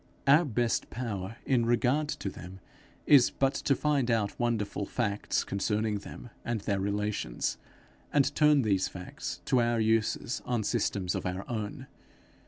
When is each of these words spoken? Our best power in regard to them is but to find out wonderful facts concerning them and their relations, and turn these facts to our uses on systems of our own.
Our 0.25 0.45
best 0.45 0.89
power 0.89 1.35
in 1.45 1.67
regard 1.67 2.07
to 2.09 2.31
them 2.31 2.59
is 3.05 3.29
but 3.29 3.53
to 3.53 3.75
find 3.75 4.09
out 4.09 4.39
wonderful 4.39 4.87
facts 4.87 5.43
concerning 5.43 5.99
them 5.99 6.31
and 6.43 6.59
their 6.61 6.79
relations, 6.79 7.59
and 8.11 8.33
turn 8.33 8.63
these 8.63 8.87
facts 8.87 9.41
to 9.45 9.61
our 9.61 9.79
uses 9.79 10.41
on 10.43 10.63
systems 10.63 11.13
of 11.13 11.27
our 11.27 11.47
own. 11.47 11.85